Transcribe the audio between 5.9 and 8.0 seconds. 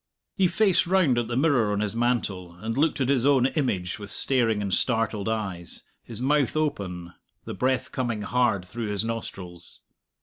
his mouth open, the breath